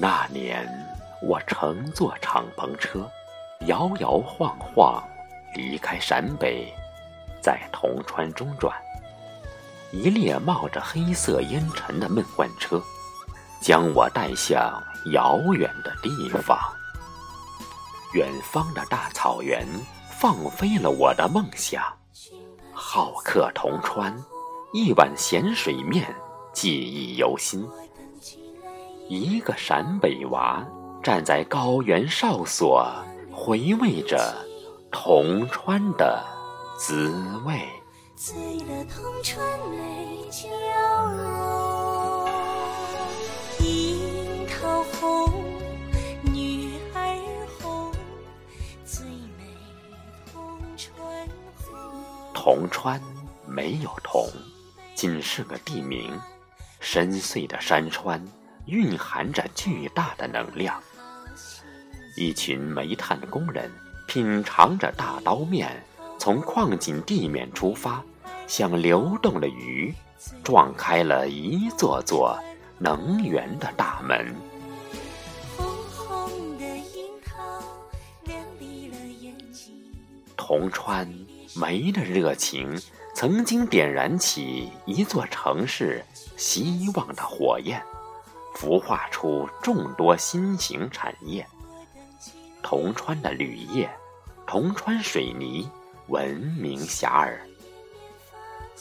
[0.00, 0.64] 那年，
[1.20, 3.10] 我乘坐敞篷车，
[3.66, 5.02] 摇摇晃晃
[5.56, 6.72] 离开陕北，
[7.42, 8.72] 在铜川中转。
[9.90, 12.80] 一列冒着黑色烟尘的闷罐车，
[13.60, 14.80] 将我带向
[15.12, 16.56] 遥远的地方。
[18.14, 19.66] 远方的大草原，
[20.12, 21.82] 放飞了我的梦想。
[22.72, 24.16] 好客铜川，
[24.72, 26.14] 一碗咸水面，
[26.52, 27.68] 记忆犹新。
[29.08, 30.62] 一个陕北娃
[31.02, 32.86] 站在高原哨所，
[33.32, 34.34] 回味着
[34.90, 36.22] 铜川的
[36.78, 37.10] 滋
[37.46, 37.58] 味。
[38.14, 40.46] 醉了铜川美酒
[43.64, 45.32] 樱桃红，
[46.22, 47.90] 女儿红，
[48.84, 49.44] 最美
[50.30, 50.42] 铜
[50.76, 50.92] 川
[51.56, 51.74] 红。
[52.34, 53.00] 铜川
[53.46, 54.28] 没有铜，
[54.94, 56.12] 仅是个地名。
[56.80, 58.22] 深邃的山川。
[58.68, 60.80] 蕴含着巨大的能量。
[62.16, 63.70] 一群煤炭工人
[64.06, 65.82] 品尝着大刀面，
[66.18, 68.02] 从矿井地面出发，
[68.46, 69.94] 像流动的鱼，
[70.44, 72.38] 撞开了一座座
[72.78, 74.34] 能源的大门。
[80.36, 81.08] 铜川
[81.54, 82.76] 煤的热情，
[83.14, 86.04] 曾经点燃起一座城市
[86.36, 87.82] 希望的火焰。
[88.58, 91.46] 孵化出众多新型产业。
[92.60, 93.88] 铜川的铝业、
[94.48, 95.70] 铜川水泥
[96.08, 97.38] 闻名遐迩。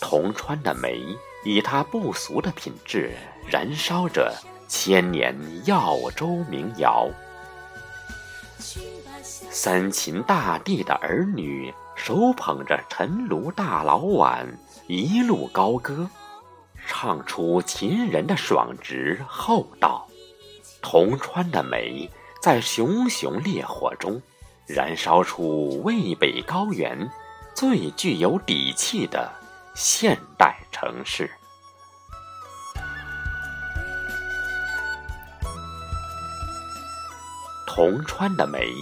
[0.00, 1.02] 铜川的煤
[1.44, 3.16] 以它不俗的品质，
[3.50, 4.32] 燃烧着
[4.68, 7.08] 千年耀州民谣。
[9.26, 16.08] 三秦大地的儿女手捧着陈炉大老碗，一路高歌。
[16.96, 20.06] 唱出秦人的爽直厚道，
[20.80, 22.08] 铜川的煤
[22.40, 24.22] 在熊熊烈火中，
[24.64, 27.10] 燃烧出渭北高原
[27.52, 29.28] 最具有底气的
[29.74, 31.28] 现代城市。
[37.66, 38.72] 铜川的煤，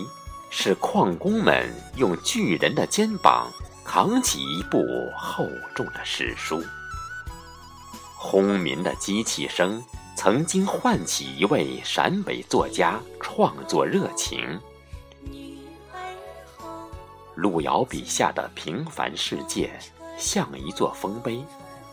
[0.51, 3.51] 是矿工们用巨人的肩膀
[3.87, 4.85] 扛起一部
[5.17, 6.63] 厚重的史书。
[8.25, 9.83] 轰鸣的机器声，
[10.17, 14.61] 曾经唤起一位陕北作家创作热情。
[17.35, 19.71] 路遥笔下的平凡世界，
[20.17, 21.45] 像一座丰碑，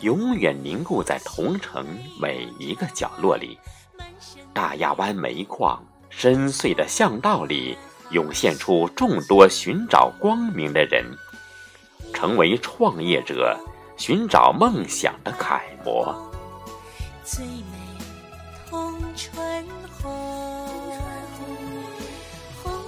[0.02, 1.84] 永远凝固在桐城
[2.22, 3.58] 每一个角落里。
[4.54, 7.76] 大亚湾煤矿深邃的巷道里，
[8.12, 11.04] 涌现出众多寻找光明的人，
[12.14, 13.60] 成为创业者。
[14.00, 16.16] 寻找梦想的楷模。
[17.26, 18.00] 最美
[18.72, 18.96] 红，
[20.02, 20.18] 红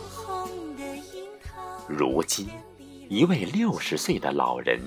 [0.10, 0.50] 红。
[1.86, 2.48] 如今，
[3.10, 4.80] 一位六十岁的老人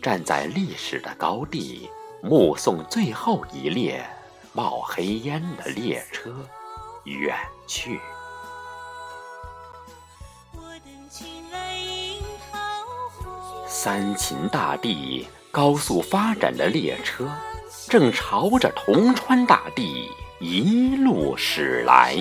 [0.00, 1.90] 站在历史的高地，
[2.22, 4.02] 目送最后一列
[4.54, 6.34] 冒黑烟的列车
[7.04, 7.36] 远
[7.66, 8.00] 去。
[13.66, 15.28] 三秦大地。
[15.56, 17.26] 高速发展的列车，
[17.88, 20.06] 正朝着铜川大地
[20.38, 22.14] 一路驶来。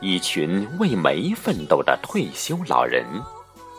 [0.00, 3.06] 一群为煤奋斗的退休老人，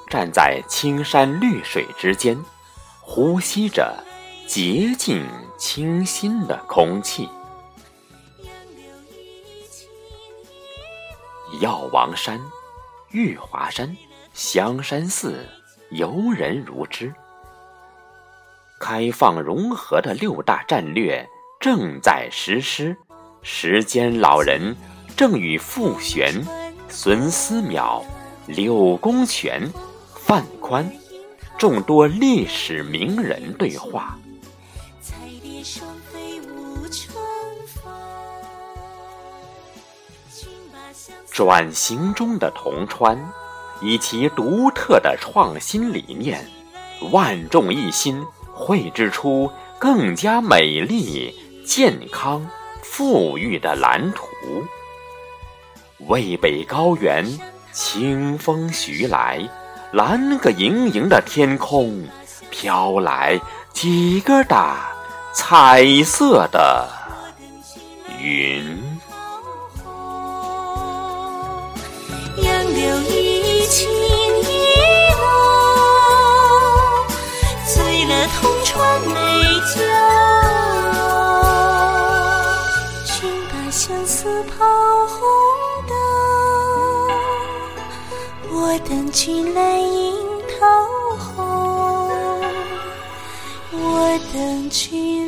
[0.10, 2.42] 站在青山绿水之间，
[3.02, 4.02] 呼吸着
[4.48, 7.28] 洁净清新的空气。
[11.60, 12.40] 药王山、
[13.12, 13.98] 玉华山、
[14.34, 15.46] 香山寺。
[15.92, 17.14] 游人如织，
[18.80, 21.28] 开放融合的六大战略
[21.60, 22.96] 正在实施。
[23.42, 24.76] 时间老人
[25.16, 26.32] 正与傅玄、
[26.90, 28.04] 孙思邈、
[28.46, 29.68] 柳公权、
[30.14, 30.88] 范宽
[31.58, 34.20] 众多历史名人对话。
[41.32, 43.18] 转型中的铜川。
[43.82, 46.46] 以其独特的创新理念，
[47.12, 51.34] 万众一心，绘制出更加美丽、
[51.66, 52.46] 健康、
[52.82, 54.28] 富裕的蓝图。
[56.08, 57.26] 渭北高原，
[57.72, 59.48] 清风徐来，
[59.92, 62.08] 蓝个盈盈的天空，
[62.50, 63.40] 飘来
[63.74, 64.90] 几个大
[65.34, 66.88] 彩色的
[68.22, 68.78] 云。
[72.42, 73.19] 杨柳依
[73.70, 73.94] 情意
[75.12, 75.24] 浓
[77.68, 77.76] 醉
[78.06, 79.14] 了同船美
[79.70, 79.78] 酒
[83.06, 84.66] 君把相思抛
[85.06, 85.20] 红
[85.88, 85.94] 豆
[88.52, 88.58] 我
[88.90, 90.18] 等君来迎
[90.60, 90.66] 桃
[91.16, 91.30] 红
[93.72, 95.19] 我等君